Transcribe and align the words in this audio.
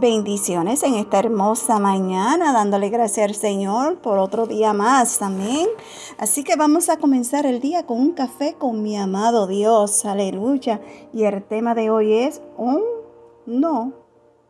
Bendiciones 0.00 0.84
en 0.84 0.94
esta 0.94 1.18
hermosa 1.18 1.80
mañana, 1.80 2.52
dándole 2.52 2.88
gracias 2.88 3.30
al 3.30 3.34
Señor 3.34 3.98
por 3.98 4.18
otro 4.18 4.46
día 4.46 4.72
más. 4.72 5.20
Amén. 5.22 5.66
Así 6.18 6.44
que 6.44 6.54
vamos 6.54 6.88
a 6.88 6.98
comenzar 6.98 7.46
el 7.46 7.58
día 7.58 7.84
con 7.84 7.98
un 7.98 8.12
café 8.12 8.54
con 8.56 8.80
mi 8.84 8.96
amado 8.96 9.48
Dios. 9.48 10.04
Aleluya. 10.04 10.80
Y 11.12 11.24
el 11.24 11.42
tema 11.42 11.74
de 11.74 11.90
hoy 11.90 12.12
es 12.12 12.40
un 12.56 12.80
no 13.44 13.92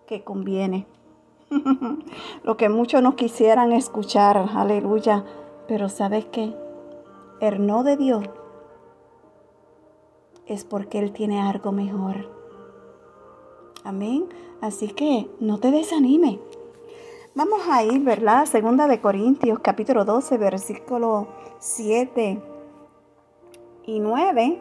que 0.07 0.23
conviene. 0.23 0.87
Lo 2.43 2.59
que 2.59 2.69
muchos 2.69 3.03
no 3.03 3.17
quisieran 3.17 3.73
escuchar. 3.73 4.51
Aleluya. 4.55 5.25
Pero 5.67 5.89
¿sabes 5.89 6.27
qué? 6.27 6.55
El 7.41 7.67
no 7.67 7.85
de 7.85 7.97
Dios 7.97 8.27
es 10.45 10.67
porque 10.67 10.99
Él 10.99 11.13
tiene 11.13 11.41
algo 11.41 11.73
mejor. 11.73 12.38
Amén. 13.89 14.27
Así 14.61 14.89
que 14.89 15.31
no 15.41 15.61
te 15.61 15.71
desanime. 15.71 16.39
Vamos 17.35 17.61
a 17.71 17.83
ir, 17.85 18.01
¿verdad? 18.05 18.45
Segunda 18.45 18.87
de 18.87 19.01
Corintios, 19.01 19.61
capítulo 19.61 20.05
12, 20.05 20.37
versículo 20.37 21.29
7 21.59 22.39
y 23.87 24.01
9. 24.01 24.61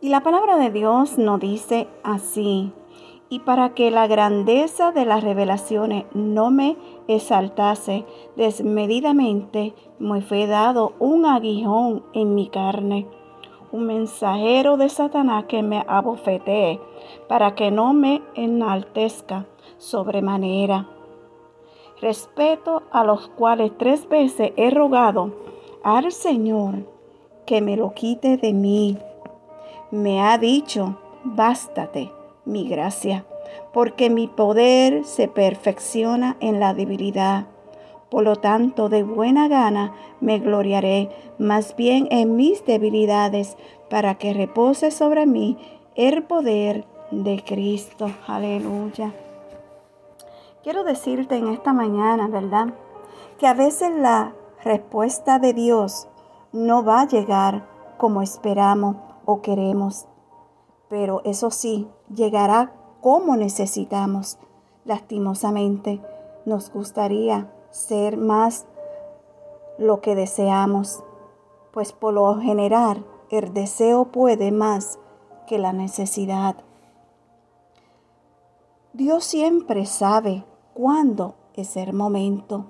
Y 0.00 0.08
la 0.08 0.22
palabra 0.22 0.56
de 0.56 0.70
Dios 0.70 1.18
nos 1.18 1.40
dice 1.40 1.88
así. 2.04 2.72
Y 3.28 3.40
para 3.40 3.74
que 3.74 3.90
la 3.90 4.06
grandeza 4.06 4.92
de 4.92 5.04
las 5.04 5.22
revelaciones 5.22 6.06
no 6.14 6.50
me 6.50 6.78
exaltase 7.08 8.06
desmedidamente, 8.36 9.74
me 9.98 10.22
fue 10.22 10.46
dado 10.46 10.94
un 11.00 11.26
aguijón 11.26 12.02
en 12.14 12.34
mi 12.34 12.48
carne 12.48 13.06
un 13.72 13.86
mensajero 13.86 14.76
de 14.76 14.88
Satanás 14.88 15.46
que 15.48 15.62
me 15.62 15.84
abofetee, 15.88 16.80
para 17.28 17.54
que 17.54 17.70
no 17.70 17.92
me 17.94 18.22
enaltezca 18.34 19.46
sobremanera. 19.78 20.86
Respeto 22.00 22.82
a 22.92 23.04
los 23.04 23.28
cuales 23.28 23.72
tres 23.78 24.08
veces 24.08 24.52
he 24.56 24.70
rogado 24.70 25.32
al 25.82 26.12
Señor 26.12 26.86
que 27.46 27.60
me 27.60 27.76
lo 27.76 27.92
quite 27.94 28.36
de 28.36 28.52
mí. 28.52 28.98
Me 29.90 30.22
ha 30.22 30.38
dicho, 30.38 30.98
bástate 31.24 32.12
mi 32.44 32.68
gracia, 32.68 33.24
porque 33.72 34.10
mi 34.10 34.26
poder 34.26 35.04
se 35.04 35.28
perfecciona 35.28 36.36
en 36.40 36.60
la 36.60 36.74
debilidad. 36.74 37.46
Por 38.12 38.24
lo 38.24 38.36
tanto, 38.36 38.90
de 38.90 39.04
buena 39.04 39.48
gana 39.48 39.94
me 40.20 40.38
gloriaré 40.38 41.08
más 41.38 41.74
bien 41.76 42.08
en 42.10 42.36
mis 42.36 42.62
debilidades, 42.66 43.56
para 43.88 44.16
que 44.16 44.34
repose 44.34 44.90
sobre 44.90 45.24
mí 45.24 45.56
el 45.94 46.22
poder 46.22 46.84
de 47.10 47.42
Cristo. 47.42 48.10
Aleluya. 48.26 49.14
Quiero 50.62 50.84
decirte 50.84 51.36
en 51.36 51.48
esta 51.48 51.72
mañana, 51.72 52.28
¿verdad? 52.28 52.74
Que 53.38 53.46
a 53.46 53.54
veces 53.54 53.90
la 53.96 54.34
respuesta 54.62 55.38
de 55.38 55.54
Dios 55.54 56.06
no 56.52 56.84
va 56.84 57.00
a 57.00 57.08
llegar 57.08 57.66
como 57.96 58.20
esperamos 58.20 58.96
o 59.24 59.40
queremos, 59.40 60.06
pero 60.90 61.22
eso 61.24 61.50
sí, 61.50 61.88
llegará 62.14 62.74
como 63.00 63.38
necesitamos. 63.38 64.38
Lastimosamente, 64.84 66.02
nos 66.44 66.70
gustaría 66.70 67.48
ser 67.72 68.16
más 68.16 68.66
lo 69.78 70.00
que 70.00 70.14
deseamos, 70.14 71.02
pues 71.72 71.92
por 71.92 72.14
lo 72.14 72.36
general 72.36 73.04
el 73.30 73.52
deseo 73.52 74.04
puede 74.04 74.52
más 74.52 74.98
que 75.46 75.58
la 75.58 75.72
necesidad. 75.72 76.56
Dios 78.92 79.24
siempre 79.24 79.86
sabe 79.86 80.44
cuándo 80.74 81.34
es 81.54 81.76
el 81.76 81.94
momento, 81.94 82.66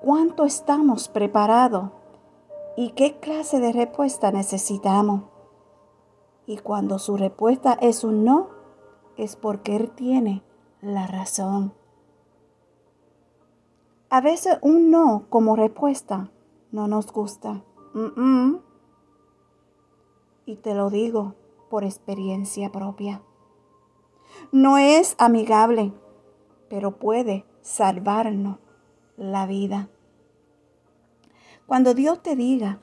cuánto 0.00 0.44
estamos 0.44 1.08
preparados 1.08 1.90
y 2.76 2.92
qué 2.92 3.18
clase 3.20 3.60
de 3.60 3.72
respuesta 3.72 4.32
necesitamos. 4.32 5.24
Y 6.46 6.56
cuando 6.56 6.98
su 6.98 7.18
respuesta 7.18 7.74
es 7.80 8.02
un 8.02 8.24
no, 8.24 8.48
es 9.18 9.36
porque 9.36 9.76
Él 9.76 9.90
tiene 9.90 10.42
la 10.80 11.06
razón. 11.06 11.74
A 14.10 14.20
veces 14.20 14.58
un 14.60 14.90
no 14.90 15.26
como 15.28 15.54
respuesta 15.54 16.32
no 16.72 16.88
nos 16.88 17.12
gusta. 17.12 17.62
Y 20.46 20.56
te 20.56 20.74
lo 20.74 20.90
digo 20.90 21.36
por 21.70 21.84
experiencia 21.84 22.72
propia. 22.72 23.22
No 24.50 24.78
es 24.78 25.14
amigable, 25.18 25.92
pero 26.68 26.98
puede 26.98 27.46
salvarnos 27.62 28.58
la 29.16 29.46
vida. 29.46 29.88
Cuando 31.66 31.94
Dios 31.94 32.20
te 32.20 32.34
diga 32.34 32.80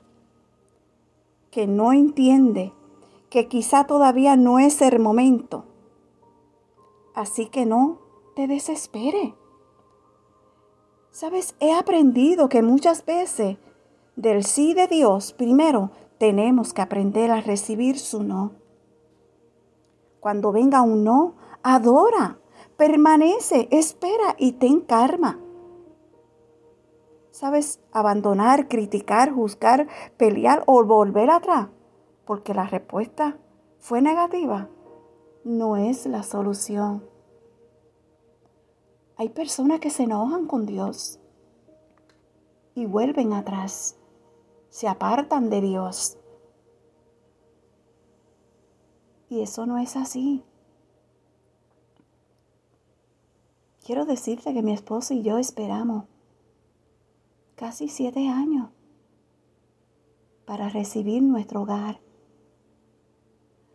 que 1.50 1.66
no 1.66 1.92
entiende, 1.92 2.72
que 3.28 3.48
quizá 3.48 3.86
todavía 3.86 4.36
no 4.36 4.58
es 4.58 4.80
el 4.80 4.98
momento, 4.98 5.66
así 7.14 7.46
que 7.46 7.66
no 7.66 7.98
te 8.34 8.46
desespere. 8.46 9.34
Sabes, 11.10 11.54
he 11.60 11.72
aprendido 11.72 12.48
que 12.48 12.62
muchas 12.62 13.04
veces 13.04 13.56
del 14.16 14.44
sí 14.44 14.74
de 14.74 14.86
Dios, 14.86 15.32
primero 15.32 15.90
tenemos 16.18 16.72
que 16.72 16.82
aprender 16.82 17.30
a 17.30 17.40
recibir 17.40 17.98
su 17.98 18.22
no. 18.22 18.52
Cuando 20.20 20.52
venga 20.52 20.82
un 20.82 21.04
no, 21.04 21.34
adora, 21.62 22.38
permanece, 22.76 23.68
espera 23.70 24.34
y 24.38 24.52
ten 24.52 24.80
karma. 24.80 25.38
¿Sabes? 27.30 27.80
Abandonar, 27.92 28.68
criticar, 28.68 29.32
juzgar, 29.32 29.86
pelear 30.16 30.62
o 30.66 30.84
volver 30.84 31.30
atrás 31.30 31.68
porque 32.24 32.52
la 32.52 32.66
respuesta 32.66 33.38
fue 33.78 34.02
negativa 34.02 34.68
no 35.44 35.78
es 35.78 36.04
la 36.04 36.22
solución. 36.22 37.02
Hay 39.18 39.30
personas 39.30 39.80
que 39.80 39.90
se 39.90 40.04
enojan 40.04 40.46
con 40.46 40.64
Dios 40.64 41.18
y 42.76 42.86
vuelven 42.86 43.32
atrás, 43.32 43.96
se 44.70 44.86
apartan 44.86 45.50
de 45.50 45.60
Dios. 45.60 46.16
Y 49.28 49.40
eso 49.40 49.66
no 49.66 49.76
es 49.78 49.96
así. 49.96 50.44
Quiero 53.84 54.04
decirte 54.04 54.54
que 54.54 54.62
mi 54.62 54.72
esposo 54.72 55.14
y 55.14 55.22
yo 55.22 55.38
esperamos 55.38 56.04
casi 57.56 57.88
siete 57.88 58.28
años 58.28 58.70
para 60.44 60.68
recibir 60.68 61.24
nuestro 61.24 61.62
hogar. 61.62 62.00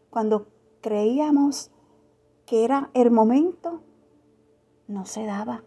Cuando 0.10 0.48
creíamos 0.80 1.70
que 2.46 2.64
era 2.64 2.92
el 2.94 3.12
momento, 3.12 3.82
no 4.94 5.06
se 5.06 5.26
daba. 5.26 5.64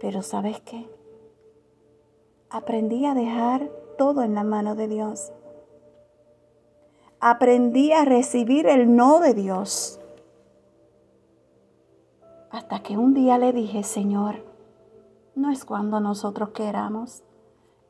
Pero 0.00 0.22
¿sabes 0.22 0.60
qué? 0.60 0.88
Aprendí 2.50 3.06
a 3.06 3.14
dejar 3.14 3.70
todo 3.98 4.22
en 4.22 4.34
la 4.34 4.44
mano 4.44 4.74
de 4.74 4.88
Dios. 4.88 5.32
Aprendí 7.20 7.92
a 7.92 8.04
recibir 8.04 8.66
el 8.66 8.94
no 8.94 9.20
de 9.20 9.34
Dios. 9.34 10.00
Hasta 12.50 12.82
que 12.82 12.96
un 12.96 13.14
día 13.14 13.38
le 13.38 13.52
dije, 13.52 13.82
Señor, 13.82 14.44
no 15.34 15.50
es 15.50 15.64
cuando 15.64 16.00
nosotros 16.00 16.50
queramos, 16.50 17.22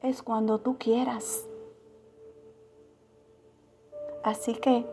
es 0.02 0.22
cuando 0.22 0.58
tú 0.58 0.78
quieras. 0.78 1.46
Así 4.24 4.54
que 4.54 4.86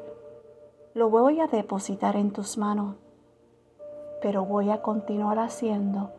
lo 0.94 1.10
voy 1.10 1.40
a 1.40 1.48
depositar 1.48 2.16
en 2.16 2.32
tus 2.32 2.58
manos 2.58 2.96
pero 4.24 4.46
voy 4.46 4.70
a 4.70 4.82
continuar 4.82 5.38
haciendo 5.38 6.12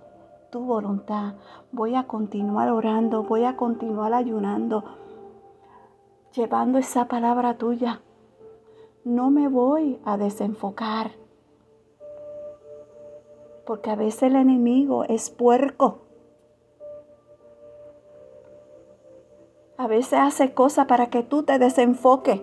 tu 0.50 0.60
voluntad. 0.60 1.36
Voy 1.72 1.94
a 1.94 2.06
continuar 2.06 2.68
orando, 2.70 3.22
voy 3.22 3.44
a 3.44 3.56
continuar 3.56 4.12
ayunando, 4.12 4.84
llevando 6.34 6.76
esa 6.76 7.08
palabra 7.08 7.56
tuya. 7.56 8.02
No 9.04 9.30
me 9.30 9.48
voy 9.48 9.98
a 10.04 10.18
desenfocar. 10.18 11.12
Porque 13.64 13.90
a 13.90 13.96
veces 13.96 14.24
el 14.24 14.36
enemigo 14.36 15.04
es 15.04 15.30
puerco. 15.30 16.02
A 19.78 19.86
veces 19.86 20.18
hace 20.18 20.52
cosas 20.52 20.86
para 20.86 21.06
que 21.06 21.22
tú 21.22 21.42
te 21.42 21.58
desenfoques 21.58 22.42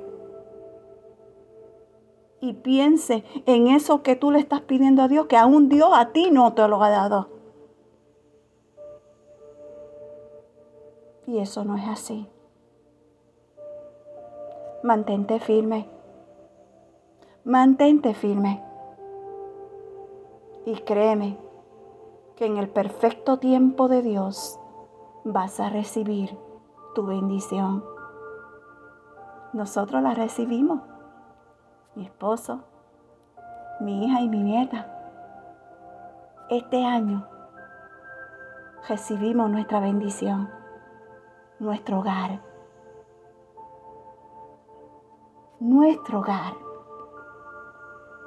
piense 2.54 3.24
en 3.46 3.68
eso 3.68 4.04
que 4.04 4.16
tú 4.16 4.32
le 4.32 4.40
estás 4.40 4.62
pidiendo 4.62 5.02
a 5.02 5.08
Dios, 5.08 5.28
que 5.28 5.38
aún 5.38 5.70
Dios 5.70 5.90
a 5.94 6.12
ti 6.12 6.30
no 6.32 6.54
te 6.54 6.68
lo 6.68 6.84
ha 6.84 6.90
dado. 6.90 7.30
Y 11.28 11.40
eso 11.40 11.64
no 11.64 11.78
es 11.78 11.88
así. 11.88 12.28
Mantente 14.84 15.40
firme. 15.40 15.88
Mantente 17.44 18.14
firme. 18.14 18.64
Y 20.66 20.76
créeme 20.82 21.38
que 22.36 22.46
en 22.46 22.58
el 22.58 22.70
perfecto 22.70 23.38
tiempo 23.38 23.88
de 23.88 24.02
Dios 24.02 24.60
vas 25.24 25.60
a 25.60 25.70
recibir 25.70 26.38
tu 26.96 27.06
bendición. 27.06 27.84
Nosotros 29.54 30.02
la 30.02 30.14
recibimos, 30.14 30.82
mi 31.96 32.06
esposo, 32.06 32.62
mi 33.80 34.06
hija 34.06 34.22
y 34.22 34.30
mi 34.30 34.44
nieta. 34.44 34.88
Este 36.50 36.86
año 36.86 37.28
recibimos 38.88 39.50
nuestra 39.50 39.80
bendición, 39.80 40.50
nuestro 41.60 42.00
hogar, 42.00 42.42
nuestro 45.60 46.20
hogar 46.20 46.54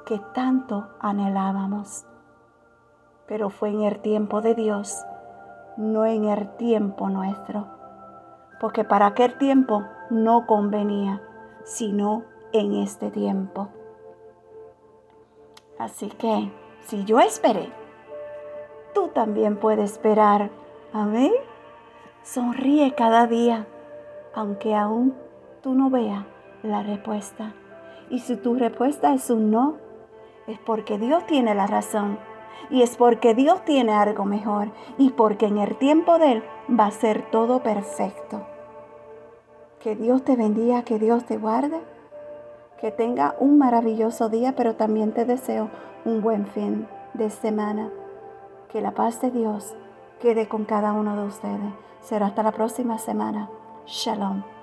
que 0.05 0.19
tanto 0.33 0.87
anhelábamos. 0.99 2.05
Pero 3.27 3.49
fue 3.49 3.69
en 3.69 3.81
el 3.81 3.99
tiempo 4.01 4.41
de 4.41 4.53
Dios, 4.53 5.03
no 5.77 6.05
en 6.05 6.25
el 6.25 6.55
tiempo 6.57 7.09
nuestro. 7.09 7.67
Porque 8.59 8.83
para 8.83 9.07
aquel 9.07 9.37
tiempo 9.37 9.83
no 10.11 10.45
convenía, 10.45 11.21
sino 11.63 12.23
en 12.59 12.75
este 12.75 13.11
tiempo. 13.11 13.69
Así 15.77 16.09
que, 16.09 16.51
si 16.81 17.03
yo 17.05 17.19
esperé, 17.19 17.69
tú 18.93 19.09
también 19.09 19.57
puedes 19.57 19.91
esperar. 19.91 20.49
Amén. 20.93 21.33
Sonríe 22.23 22.95
cada 22.95 23.27
día, 23.27 23.67
aunque 24.33 24.73
aún 24.73 25.15
tú 25.61 25.73
no 25.73 25.89
veas 25.89 26.25
la 26.63 26.81
respuesta. 26.81 27.53
Y 28.09 28.19
si 28.19 28.35
tu 28.37 28.55
respuesta 28.55 29.13
es 29.13 29.29
un 29.29 29.51
no, 29.51 29.77
es 30.47 30.59
porque 30.59 30.97
Dios 30.97 31.25
tiene 31.25 31.55
la 31.55 31.67
razón. 31.67 32.19
Y 32.69 32.81
es 32.81 32.95
porque 32.95 33.35
Dios 33.35 33.63
tiene 33.65 33.91
algo 33.93 34.25
mejor. 34.25 34.71
Y 34.97 35.11
porque 35.11 35.47
en 35.47 35.57
el 35.57 35.75
tiempo 35.77 36.17
de 36.17 36.33
Él 36.33 36.43
va 36.69 36.87
a 36.87 36.91
ser 36.91 37.29
todo 37.29 37.61
perfecto. 37.61 38.45
Que 39.79 39.95
Dios 39.95 40.23
te 40.23 40.35
bendiga, 40.35 40.83
que 40.83 40.97
Dios 40.97 41.25
te 41.25 41.37
guarde. 41.37 41.79
Que 42.79 42.91
tenga 42.91 43.35
un 43.39 43.57
maravilloso 43.57 44.29
día, 44.29 44.53
pero 44.55 44.75
también 44.75 45.11
te 45.13 45.25
deseo 45.25 45.69
un 46.03 46.21
buen 46.21 46.45
fin 46.45 46.87
de 47.13 47.29
semana. 47.29 47.89
Que 48.69 48.81
la 48.81 48.91
paz 48.91 49.21
de 49.21 49.31
Dios 49.31 49.73
quede 50.19 50.47
con 50.47 50.65
cada 50.65 50.93
uno 50.93 51.15
de 51.15 51.27
ustedes. 51.27 51.73
Será 52.01 52.27
hasta 52.27 52.43
la 52.43 52.51
próxima 52.51 52.97
semana. 52.97 53.49
Shalom. 53.85 54.54